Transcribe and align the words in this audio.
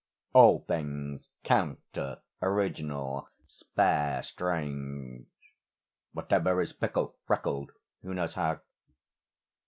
All 0.33 0.61
things 0.67 1.29
counter, 1.43 2.21
original, 2.41 3.29
spare, 3.47 4.23
strange; 4.23 5.27
Whatever 6.13 6.59
is 6.61 6.71
fickle, 6.71 7.17
freckled 7.27 7.71
(who 8.01 8.15
knows 8.15 8.33
how?) 8.33 8.61